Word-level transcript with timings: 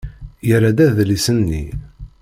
Yerra-d 0.47 0.79
adlis-nni. 0.87 1.63